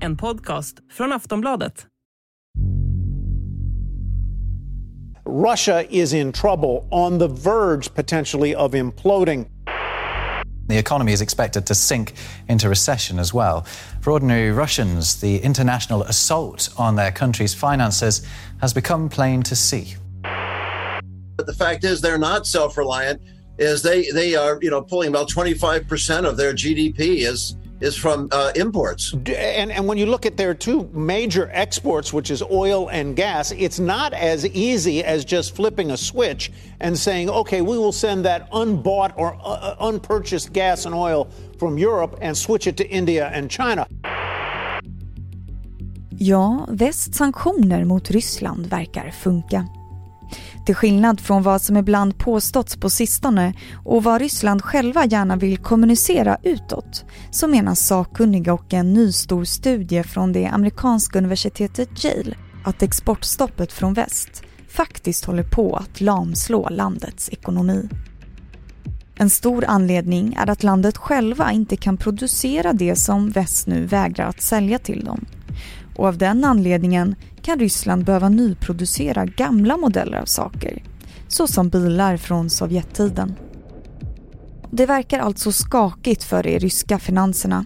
[0.00, 1.86] En podcast från Aftonbladet.
[5.26, 9.46] Russia is in trouble, on the verge potentially of imploding.
[10.68, 12.12] The economy is expected to sink
[12.48, 13.66] into recession as well.
[14.00, 18.26] For ordinary Russians, the international assault on their country's finances
[18.60, 19.96] has become plain to see.
[21.36, 23.20] But the fact is, they're not self-reliant.
[23.58, 27.96] Is they they are you know pulling about 25 percent of their GDP is is
[27.96, 29.12] from uh, imports.
[29.12, 33.52] And, and when you look at their two major exports, which is oil and gas,
[33.52, 38.24] it's not as easy as just flipping a switch and saying, okay, we will send
[38.24, 42.88] that unbought or uh, uh unpurchased gas and oil from Europe and switch it to
[42.88, 43.86] India and China.
[46.20, 49.77] Ja, västs sanktioner mot Ryssland verkar funka.
[50.68, 53.54] Till skillnad från vad som ibland påståtts på sistone
[53.84, 59.44] och vad Ryssland själva gärna vill kommunicera utåt så menar sakkunniga och en ny stor
[59.44, 66.68] studie från det amerikanska universitetet Yale att exportstoppet från väst faktiskt håller på att lamslå
[66.68, 67.88] landets ekonomi.
[69.14, 74.26] En stor anledning är att landet själva inte kan producera det som väst nu vägrar
[74.26, 75.26] att sälja till dem.
[75.98, 80.82] Och av den anledningen kan Ryssland behöva nyproducera gamla modeller av saker,
[81.28, 83.34] såsom bilar från Sovjettiden.
[84.70, 87.64] Det verkar alltså skakigt för de ryska finanserna.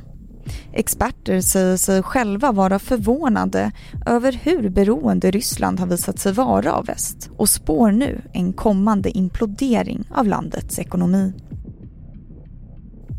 [0.73, 3.73] Experter säger sig själva vara förvånade
[4.07, 9.11] över hur beroende Ryssland har visat sig vara av väst och spår nu en kommande
[9.11, 11.33] implodering av landets ekonomi.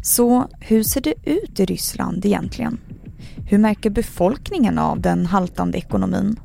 [0.04, 2.78] Så hur ser det ut i Ryssland egentligen?
[3.46, 6.40] Hur märker befolkningen av den haltande ekonomin?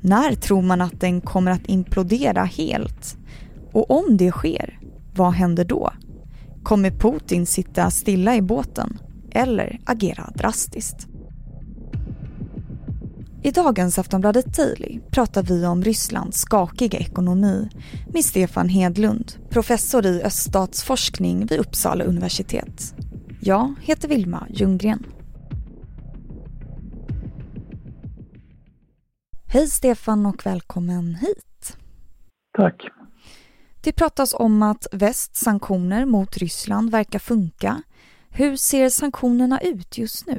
[0.00, 3.16] När tror man att den kommer att implodera helt?
[3.72, 4.78] Och om det sker,
[5.14, 5.92] vad händer då?
[6.62, 8.98] Kommer Putin sitta stilla i båten
[9.30, 11.06] eller agera drastiskt?
[13.42, 17.68] I dagens Aftonbladet Daily pratar vi om Rysslands skakiga ekonomi
[18.12, 22.94] med Stefan Hedlund, professor i öststatsforskning vid Uppsala universitet.
[23.40, 25.06] Jag heter Vilma Ljunggren.
[29.54, 31.78] Hej Stefan och välkommen hit.
[32.58, 32.88] Tack.
[33.84, 37.82] Det pratas om att västs sanktioner mot Ryssland verkar funka.
[38.30, 40.38] Hur ser sanktionerna ut just nu?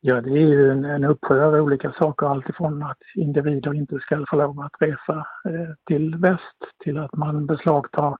[0.00, 4.24] Ja, det är ju en, en uppsjö av olika saker, alltifrån att individer inte ska
[4.30, 8.16] få lov att resa eh, till väst till att man beslagtar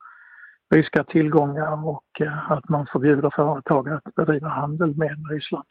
[0.74, 5.68] ryska tillgångar och eh, att man förbjuder företag att bedriva handel med Ryssland.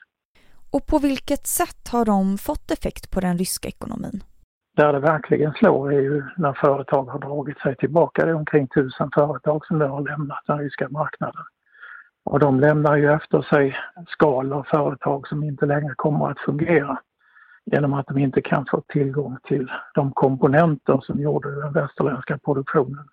[0.78, 4.24] Och på vilket sätt har de fått effekt på den ryska ekonomin?
[4.76, 8.26] Där det verkligen slår är ju när företag har dragit sig tillbaka.
[8.26, 11.44] Det är omkring tusen företag som nu har lämnat den ryska marknaden.
[12.26, 13.76] Och de lämnar ju efter sig
[14.08, 17.00] skal av företag som inte längre kommer att fungera
[17.66, 23.08] genom att de inte kan få tillgång till de komponenter som gjorde den västerländska produktionen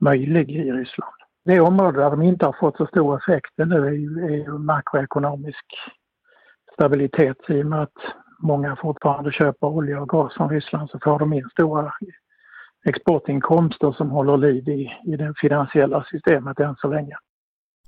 [0.00, 1.14] möjlig i Ryssland.
[1.44, 4.58] Det område där de inte har fått så stor effekt nu är ju, är ju
[4.58, 5.64] makroekonomisk
[6.74, 7.98] stabilitet i och med att
[8.38, 11.92] många fortfarande köper olja och gas från Ryssland så får de in stora
[12.84, 17.16] exportinkomster som håller liv i, i det finansiella systemet än så länge.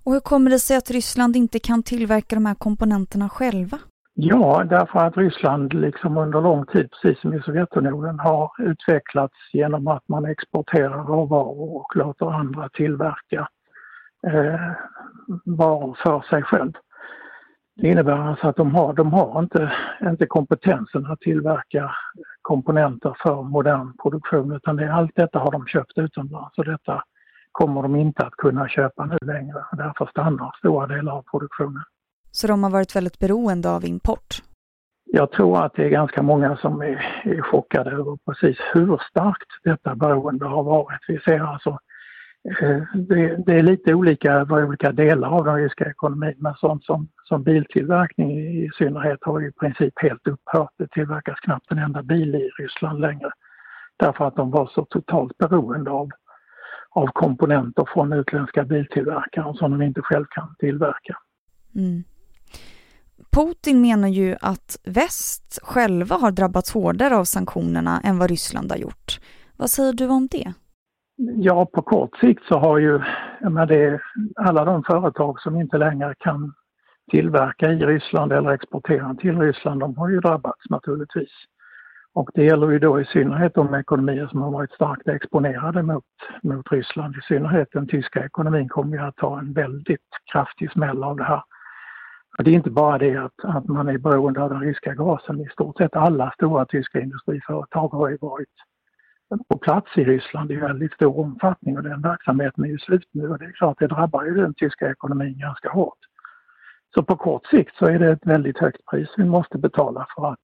[0.05, 3.79] Och hur kommer det sig att Ryssland inte kan tillverka de här komponenterna själva?
[4.17, 9.89] Ja, därför att Ryssland liksom under lång tid, precis som i Sovjetunionen, har utvecklats genom
[9.89, 13.49] att man exporterar råvaror och låter andra tillverka
[14.27, 14.71] eh,
[15.45, 16.73] varor för sig själv.
[17.77, 21.91] Det innebär alltså att de har, de har inte, inte kompetensen att tillverka
[22.43, 27.03] komponenter för modern produktion utan det, allt detta har de köpt utomlands och detta
[27.53, 29.65] kommer de inte att kunna köpa nu längre.
[29.73, 31.83] Därför stannar stora delar av produktionen.
[32.31, 34.43] Så de har varit väldigt beroende av import?
[35.05, 39.51] Jag tror att det är ganska många som är, är chockade över precis hur starkt
[39.65, 41.01] detta beroende har varit.
[41.09, 41.79] Vi ser alltså
[42.45, 46.85] Eh, det, det, är lite olika vad olika delar av den ryska ekonomin men sånt
[46.85, 50.71] som, som biltillverkning i synnerhet har i princip helt upphört.
[50.79, 53.31] Det tillverkas knappt en enda bil i Ryssland längre
[53.97, 56.09] därför att de var så totalt beroende av,
[56.91, 61.17] av komponenter från utländska biltillverkare som de inte själv kan tillverka.
[61.75, 62.05] Mm.
[63.31, 68.79] Putin menar ju att väst själva har drabbats hårdare av sanktionerna än vad Ryssland har
[68.79, 69.21] gjort.
[69.57, 70.53] Vad säger du om det?
[71.17, 73.01] Ja, på kort sikt så har ju
[73.41, 74.01] men det,
[74.37, 76.53] alla de företag som inte längre kan
[77.11, 81.33] tillverka i Ryssland eller exportera till Ryssland, de har ju drabbats naturligtvis.
[82.15, 86.05] Och det gäller ju då i synnerhet de ekonomier som har varit starkt exponerade mot,
[86.43, 87.17] mot Ryssland.
[87.17, 91.25] I synnerhet den tyska ekonomin kommer ju att ta en väldigt kraftig smäll av det
[91.25, 91.43] här.
[92.39, 95.41] Och det är inte bara det att, att man är beroende av den ryska gasen.
[95.41, 98.49] I stort sett alla stora tyska industriföretag har ju varit
[99.49, 103.29] på plats i Ryssland i väldigt stor omfattning och den verksamheten är ju slut nu
[103.29, 105.99] och det är klart det drabbar ju den tyska ekonomin ganska hårt.
[106.95, 110.33] Så på kort sikt så är det ett väldigt högt pris vi måste betala för
[110.33, 110.43] att,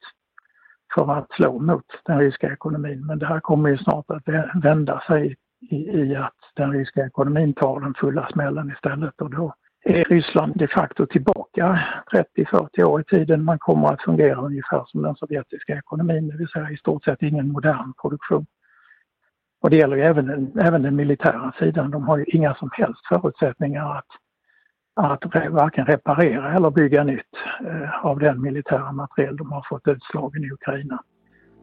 [0.94, 3.06] för att slå mot den ryska ekonomin.
[3.06, 4.22] Men det här kommer ju snart att
[4.62, 5.36] vända sig
[5.70, 9.54] i, i att den ryska ekonomin tar den fulla smällen istället och då
[9.84, 11.80] är Ryssland de facto tillbaka
[12.36, 13.44] 30-40 år i tiden.
[13.44, 17.22] Man kommer att fungera ungefär som den sovjetiska ekonomin, det vill säga i stort sett
[17.22, 18.46] ingen modern produktion.
[19.60, 21.90] Och det gäller ju även den, även den militära sidan.
[21.90, 24.06] De har ju inga som helst förutsättningar att,
[24.96, 27.34] att varken reparera eller bygga nytt
[27.66, 31.02] eh, av den militära materiel de har fått utslagen i Ukraina.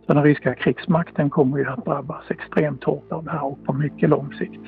[0.06, 3.74] Så den ryska krigsmakten kommer ju att drabbas extremt hårt av det här och på
[3.74, 4.62] mycket lång sikt.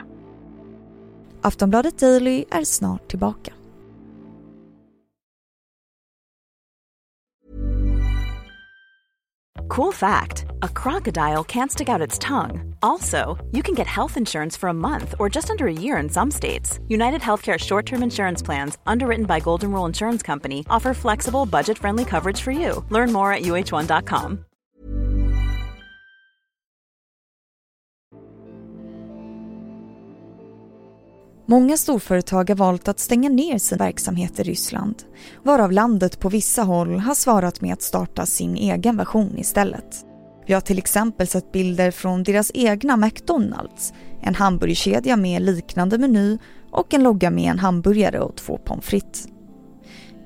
[1.42, 3.54] Aftonbladet Daily är snart tillbaka.
[9.68, 12.76] Cool fact a crocodile can't stick out its tongue.
[12.82, 16.10] Also, you can get health insurance for a month or just under a year in
[16.10, 16.80] some states.
[16.88, 21.78] United Healthcare short term insurance plans, underwritten by Golden Rule Insurance Company, offer flexible, budget
[21.78, 22.84] friendly coverage for you.
[22.90, 24.46] Learn more at uh1.com.
[31.50, 35.04] Många storföretag har valt att stänga ner sin verksamhet i Ryssland,
[35.44, 40.09] varav landet på vissa håll har svarat med att starta sin egen version istället.
[40.50, 46.38] Vi har till exempel sett bilder från deras egna McDonalds, en hamburgerkedja med liknande meny
[46.72, 49.28] och en logga med en hamburgare och två pommes frites.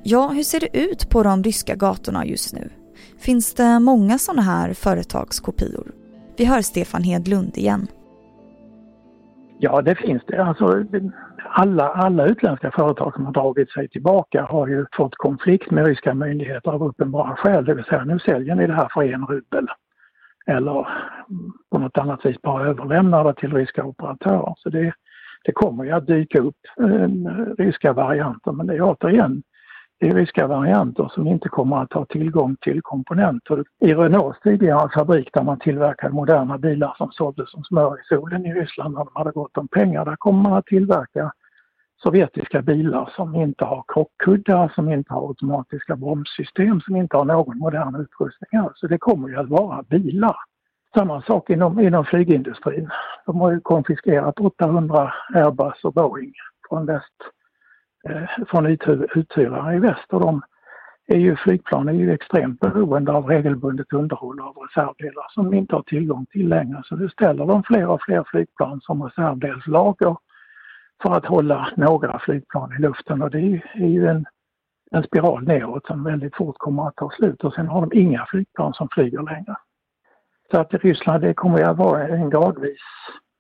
[0.03, 2.69] Ja, hur ser det ut på de ryska gatorna just nu?
[3.19, 5.91] Finns det många sådana här företagskopior?
[6.37, 7.87] Vi hör Stefan Hedlund igen.
[9.59, 10.43] Ja, det finns det.
[10.43, 10.85] Alltså,
[11.49, 16.13] alla, alla utländska företag som har dragit sig tillbaka har ju fått konflikt med ryska
[16.13, 17.65] myndigheter av uppenbara skäl.
[17.65, 19.67] Det vill säga, nu säljer ni det här för en rubel.
[20.45, 20.87] Eller
[21.71, 24.53] på något annat vis bara överlämnar det till ryska operatörer.
[24.57, 24.93] Så det,
[25.45, 27.09] det kommer ju att dyka upp eh,
[27.57, 29.43] ryska varianter, men det är återigen
[30.03, 33.63] det är ryska varianter som inte kommer att ha tillgång till komponenter.
[33.79, 38.45] I Renaults tidigare fabrik där man tillverkade moderna bilar som såldes som smör i solen
[38.45, 41.31] i Ryssland när de hade gott om pengar, där kommer man att tillverka
[42.03, 47.57] sovjetiska bilar som inte har krockkuddar, som inte har automatiska bromssystem, som inte har någon
[47.57, 48.73] modern utrustning alls.
[48.75, 50.35] Så det kommer ju att vara bilar.
[50.95, 52.89] Samma sak inom, inom flygindustrin.
[53.25, 56.33] De har ju konfiskerat 800 Airbus och Boeing
[56.69, 57.13] från väst
[58.09, 58.65] Eh, från
[59.15, 60.41] uthyrare i väst och de
[61.07, 65.75] är ju, flygplan är ju extremt beroende av regelbundet underhåll av reservdelar som de inte
[65.75, 66.81] har tillgång till längre.
[66.85, 70.15] Så nu ställer de fler och fler flygplan som reservdelslager
[71.03, 73.38] för att hålla några flygplan i luften och det
[73.73, 74.25] är ju en,
[74.91, 78.25] en spiral neråt som väldigt fort kommer att ta slut och sen har de inga
[78.29, 79.55] flygplan som flyger längre.
[80.51, 82.81] Så att i Ryssland det kommer att vara en gradvis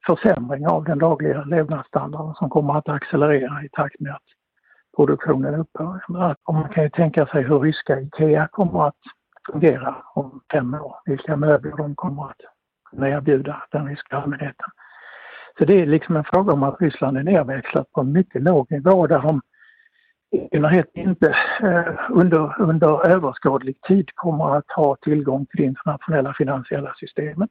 [0.07, 4.27] försämring av den dagliga levnadsstandarden som kommer att accelerera i takt med att
[4.97, 6.03] produktionen upphör.
[6.43, 9.01] Och man kan ju tänka sig hur ryska IKEA kommer att
[9.51, 12.41] fungera om fem år, vilka möbler de kommer att
[12.89, 14.69] kunna erbjuda den ryska allmänheten.
[15.57, 18.71] Så det är liksom en fråga om att Ryssland är nedväxlat på en mycket låg
[18.71, 19.41] nivå där de
[20.31, 26.33] i synnerhet inte eh, under, under överskådlig tid kommer att ha tillgång till det internationella
[26.33, 27.49] finansiella systemet.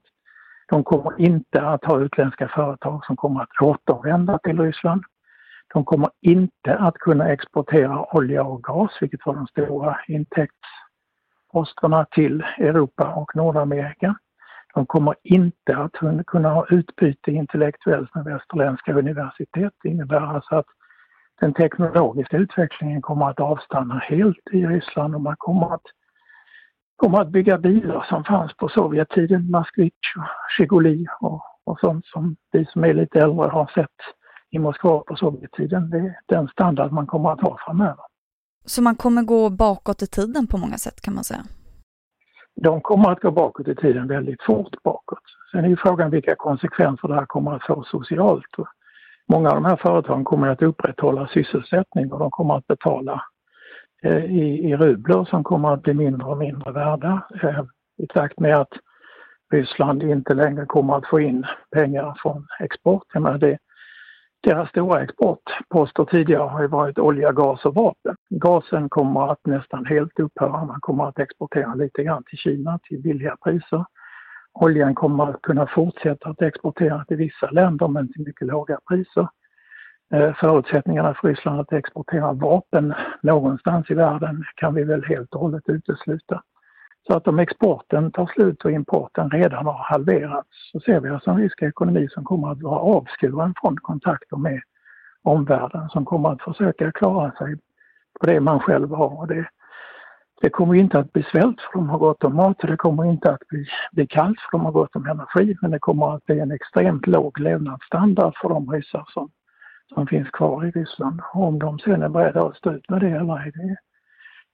[0.69, 5.03] De kommer inte att ha utländska företag som kommer att återvända till Ryssland.
[5.75, 12.45] De kommer inte att kunna exportera olja och gas, vilket var de stora intäktsposterna till
[12.59, 14.17] Europa och Nordamerika.
[14.75, 15.93] De kommer inte att
[16.27, 19.73] kunna ha utbyte intellektuellt med västerländska universitet.
[19.83, 20.67] Det innebär alltså att
[21.41, 25.87] den teknologiska utvecklingen kommer att avstanna helt i Ryssland och man kommer att,
[26.97, 30.25] kommer att bygga bilar som fanns på Sovjettiden, Moskvitj och
[30.57, 33.99] Zjiguli och, och sånt som vi som är lite äldre har sett
[34.51, 35.91] i Moskva på Sovjettiden.
[35.91, 38.05] Det är den standard man kommer att ha framöver.
[38.65, 41.43] Så man kommer gå bakåt i tiden på många sätt kan man säga?
[42.61, 45.23] De kommer att gå bakåt i tiden väldigt fort bakåt.
[45.53, 48.45] Sen är ju frågan vilka konsekvenser det här kommer att få socialt.
[49.29, 53.23] Många av de här företagen kommer att upprätthålla sysselsättning och de kommer att betala
[54.03, 57.65] eh, i, i rubler som kommer att bli mindre och mindre värda eh,
[57.99, 58.73] i takt med att
[59.53, 63.03] Ryssland inte längre kommer att få in pengar från export.
[63.13, 63.59] Jag menar det,
[64.43, 68.17] deras stora exportposter tidigare har ju varit olja, gas och vapen.
[68.31, 70.65] Gasen kommer att nästan helt upphöra.
[70.65, 73.85] Man kommer att exportera lite grann till Kina till billiga priser.
[74.55, 79.29] oljan kommer att kunna fortsätta att exportera till vissa länder men till mycket låga priser.
[80.15, 85.41] Eh, förutsättningarna för Ryssland att exportera vapen någonstans i världen kan vi väl helt och
[85.41, 86.43] hållet utesluta.
[87.07, 91.31] Så att om exporten tar slut och importen redan har halverats så ser vi alltså
[91.31, 94.61] en rysk ekonomi som kommer att vara avskuren från kontakter med
[95.23, 97.57] omvärlden som kommer att försöka klara sig
[98.21, 99.19] på det man själv har.
[99.21, 99.49] Och det,
[100.41, 103.05] det kommer inte att bli svält för de har gott om mat och det kommer
[103.05, 106.25] inte att bli, bli kallt för de har gott om energi men det kommer att
[106.25, 109.31] bli en extremt låg levnadsstandard för de ryssar som,
[109.95, 111.21] som finns kvar i Ryssland.
[111.35, 113.77] Och om de sen är beredda att stå ut med det eller ej, det,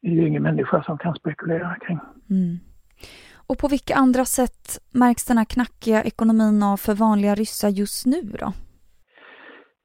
[0.02, 1.99] är ju ingen människa som kan spekulera kring.
[2.31, 2.59] Mm.
[3.47, 8.07] Och på vilka andra sätt märks den här knackiga ekonomin av för vanliga ryssar just
[8.07, 8.52] nu då?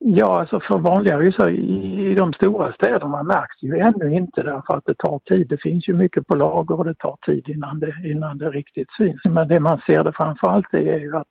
[0.06, 4.74] Ja, alltså för vanliga ryssar i, i de stora städerna märks ju ännu inte därför
[4.78, 5.48] att det tar tid.
[5.50, 8.92] Det finns ju mycket på lager och det tar tid innan det, innan det riktigt
[8.98, 9.22] syns.
[9.26, 11.28] Men det man ser det framförallt är ju att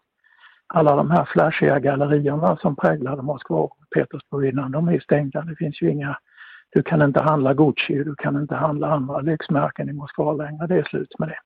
[0.67, 5.41] alla de här flashiga gallerierna som präglade Moskva och Petersburg innan, de är stängda.
[5.41, 6.19] Det finns ju inga
[6.73, 10.67] du kan inte handla Gucci, du kan inte handla andra lyxmärken i Moskva längre.
[10.67, 11.39] Det är slut med det.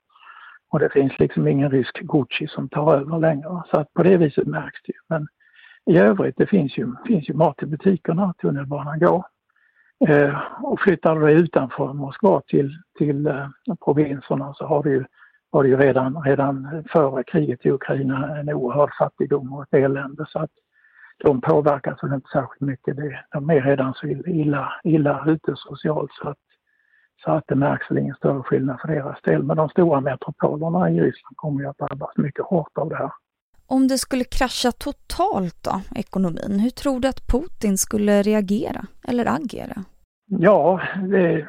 [0.69, 3.63] Och det finns liksom ingen rysk Gucci som tar över längre.
[3.71, 4.99] Så att på det viset märks det ju.
[5.09, 5.27] Men
[5.85, 9.25] i övrigt, det finns ju, finns ju mat i butikerna, tunnelbanan går.
[10.07, 13.47] Eh, och flyttar du utanför Moskva till, till eh,
[13.85, 15.05] provinserna så har du ju,
[15.51, 20.25] har du ju redan, redan före kriget i Ukraina en oerhörd fattigdom och ett elände.
[20.29, 20.51] Så att
[21.17, 22.97] de påverkas väl inte särskilt mycket.
[23.31, 26.37] de är redan så illa, illa ute socialt så att,
[27.23, 29.43] så att det märks väl ingen större skillnad för deras del.
[29.43, 33.11] Men de stora metropolerna i Ryssland kommer ju att drabbas mycket hårt av det här.
[33.67, 39.25] Om det skulle krascha totalt då, ekonomin, hur tror du att Putin skulle reagera eller
[39.25, 39.83] agera?
[40.29, 41.47] Ja, det,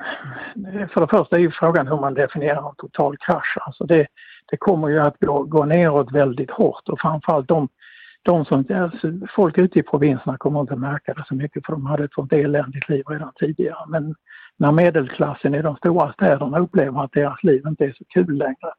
[0.93, 3.59] för det första är ju frågan hur man definierar en total krasch.
[3.61, 4.07] Alltså det,
[4.51, 7.69] det kommer ju att gå, gå neråt väldigt hårt och framförallt de
[8.29, 11.87] de som, alltså, folk ute i provinserna kommer inte märka det så mycket för de
[11.87, 13.85] hade ett sånt eländigt liv redan tidigare.
[13.89, 14.15] Men
[14.57, 18.73] när medelklassen i de stora städerna upplever att deras liv inte är så kul längre,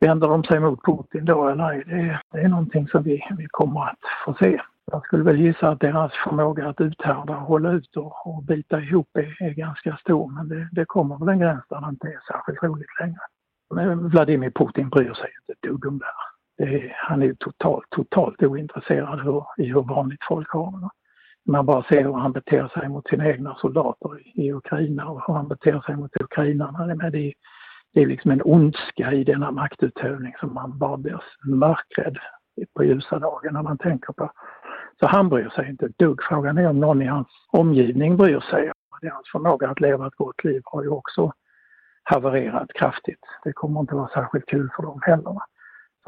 [0.00, 1.84] vänder de sig mot Putin då eller ej?
[1.86, 4.60] Det, det är någonting som vi, vi kommer att få se.
[4.92, 8.80] Jag skulle väl gissa att deras förmåga att uthärda och hålla ut och, och bita
[8.80, 12.06] ihop är, är ganska stor men det, det kommer väl en gräns där det inte
[12.06, 13.20] är särskilt roligt längre.
[13.74, 17.34] Men Vladimir Putin bryr sig inte ett dugg om det här är, han är ju
[17.34, 20.88] totalt, totalt ointresserad hur, i hur vanligt folk har det.
[21.52, 25.22] Man bara ser hur han beter sig mot sina egna soldater i, i Ukraina och
[25.26, 26.86] hur han beter sig mot ukrainarna.
[26.86, 27.32] Det, är,
[27.94, 32.18] det är liksom en ondska i denna maktutövning som man bara blir mörkrädd
[32.76, 34.30] på ljusa dagar när man tänker på.
[35.00, 36.22] Så han bryr sig inte ett dugg.
[36.22, 38.72] Frågan är om någon i hans omgivning bryr sig.
[39.02, 41.32] Hans förmåga att leva ett gott liv har ju också
[42.02, 43.20] havererat kraftigt.
[43.44, 45.38] Det kommer inte vara särskilt kul för dem heller.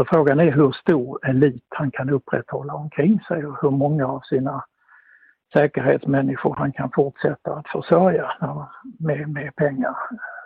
[0.00, 4.20] Så frågan är hur stor elit han kan upprätthålla omkring sig och hur många av
[4.20, 4.64] sina
[5.52, 8.30] säkerhetsmänniskor han kan fortsätta att försörja
[8.98, 9.96] med, med pengar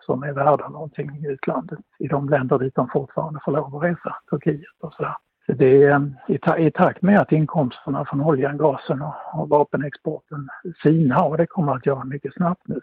[0.06, 3.82] som är värda någonting i utlandet, i de länder dit de fortfarande får lov att
[3.82, 5.16] resa, Turkiet och sådär.
[5.46, 9.14] Så det är ehm, i, ta, i takt med att inkomsterna från oljan, gasen och,
[9.34, 10.49] och vapenexporten
[10.82, 12.80] sinar, och det kommer att göra mycket snabbt nu,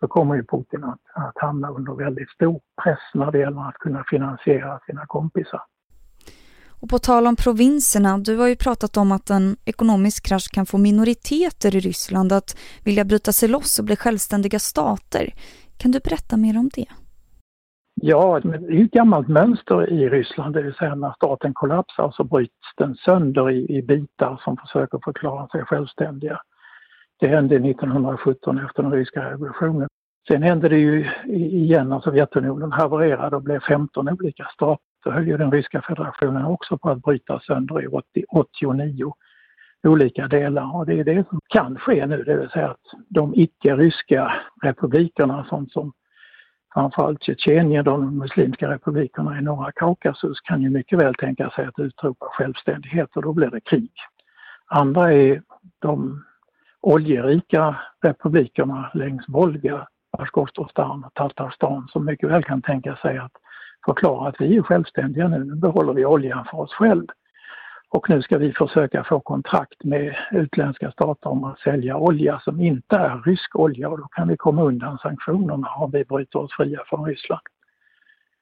[0.00, 3.78] så kommer ju Putin att, att hamna under väldigt stor press när det gäller att
[3.78, 5.62] kunna finansiera sina kompisar.
[6.80, 10.66] Och på tal om provinserna, du har ju pratat om att en ekonomisk krasch kan
[10.66, 15.34] få minoriteter i Ryssland att vilja bryta sig loss och bli självständiga stater.
[15.78, 16.86] Kan du berätta mer om det?
[18.02, 22.24] Ja, det är ett gammalt mönster i Ryssland, det vill säga när staten kollapsar så
[22.24, 26.40] bryts den sönder i, i bitar som försöker förklara sig självständiga.
[27.20, 29.88] Det hände 1917 efter den ryska revolutionen.
[30.28, 35.28] Sen hände det ju igen när Sovjetunionen havererade och blev 15 olika stater så höll
[35.28, 39.12] ju den ryska federationen också på att bryta sönder i 80, 89
[39.82, 43.34] olika delar och det är det som kan ske nu, det vill säga att de
[43.34, 44.32] icke-ryska
[44.62, 45.92] republikerna som, som
[46.74, 51.78] framförallt Tjetjenien, de muslimska republikerna i norra Kaukasus kan ju mycket väl tänka sig att
[51.78, 53.92] utropa självständighet och då blir det krig.
[54.66, 55.42] Andra är
[55.78, 56.24] de
[56.80, 63.32] oljerika republikerna längs Volga, Bashkortostan och Tatarstan som mycket väl kan tänka sig att
[63.86, 67.12] förklara att vi är självständiga nu, nu behåller vi oljan för oss själva.
[67.88, 72.60] Och nu ska vi försöka få kontrakt med utländska stater om att sälja olja som
[72.60, 76.52] inte är rysk olja och då kan vi komma undan sanktionerna om vi bryter oss
[76.56, 77.42] fria från Ryssland.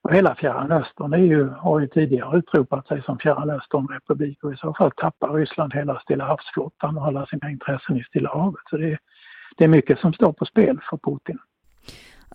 [0.03, 4.53] Och hela Fjärran Östern är ju, har ju tidigare utropat sig som Fjärran Östern-republik och
[4.53, 8.63] i så fall tappar Ryssland hela Stilla havsflottan och alla sina intressen i Stilla havet.
[8.71, 8.99] Så det
[9.57, 11.39] det är mycket som står på spel för Putin.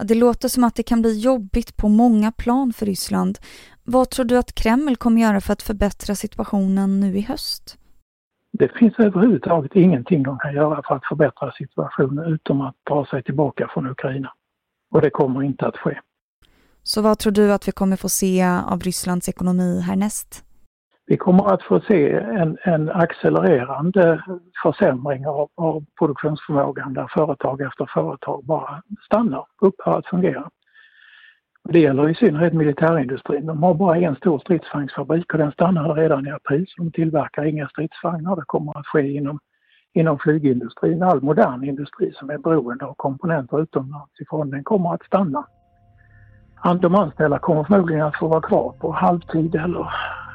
[0.04, 3.38] Det låter som att det kan bli jobbigt på många plan för Ryssland.
[3.84, 7.78] Vad tror du att Kreml kommer göra för att förbättra situationen nu i höst?
[8.52, 13.24] Det finns överhuvudtaget ingenting de kan göra för att förbättra situationen utom att dra sig
[13.24, 14.34] tillbaka från Ukraina.
[14.92, 16.00] Och det kommer inte att ske.
[16.84, 20.44] Så vad tror du att vi kommer få se av Rysslands ekonomi härnäst?
[21.10, 24.24] Vi kommer att få se en, en accelererande
[24.64, 30.50] försämring av, av produktionsförmågan där företag efter företag bara stannar, upphör att fungera.
[31.70, 33.46] Det gäller i synnerhet militärindustrin.
[33.46, 36.66] De har bara en stor stridsvagnsfabrik och den stannade redan i april.
[36.68, 38.36] Så de tillverkar inga stridsvagnar.
[38.36, 39.40] Det kommer att ske inom,
[39.94, 41.04] inom flygindustrin.
[41.04, 45.46] All modern industri som är beroende av komponenter utomlands ifrån, den kommer att stanna.
[46.82, 49.90] De anställda kommer förmodligen att få vara kvar på halvtid eller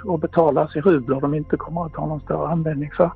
[0.04, 3.10] och betalas i rubler de inte kommer att ha någon större användning för.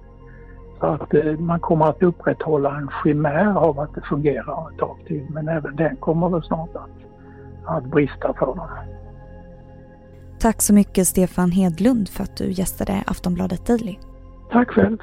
[0.80, 4.96] Så att eh, man kommer att upprätthålla en chimär av att det fungerar ett tag
[5.06, 6.90] till men även den kommer väl snart att,
[7.64, 8.68] att brista för dem.
[10.38, 13.96] Tack så mycket Stefan Hedlund för att du gästade Aftonbladet Daily.
[14.50, 14.98] Tack själv.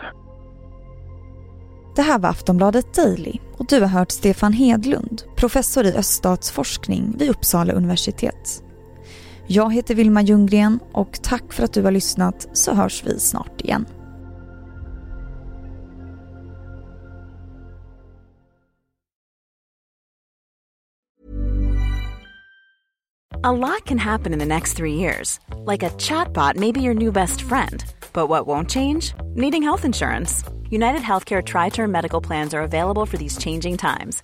[1.95, 7.29] Det här var Aftonbladet Daily och du har hört Stefan Hedlund, professor i öststatsforskning vid
[7.29, 8.63] Uppsala universitet.
[9.47, 13.61] Jag heter Vilma Ljunggren och tack för att du har lyssnat så hörs vi snart
[13.61, 13.85] igen.
[23.43, 25.39] A lot can happen in the next three years.
[25.65, 27.83] Like a chatbot may be your new best friend.
[28.13, 29.13] But what won't change?
[29.35, 30.43] Needing health insurance.
[30.71, 34.23] United Healthcare Tri Term Medical Plans are available for these changing times